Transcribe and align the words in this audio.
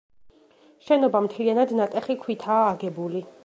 შენობა 0.87 1.21
მთლიანად 1.27 1.77
ნატეხი 1.81 2.19
ქვითაა 2.27 2.65
აგებული. 2.75 3.27